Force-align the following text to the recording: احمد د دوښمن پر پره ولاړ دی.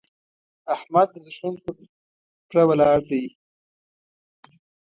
احمد 0.75 1.07
د 1.11 1.15
دوښمن 1.25 1.53
پر 1.63 1.73
پره 2.47 2.63
ولاړ 2.69 2.99
دی. 3.09 3.23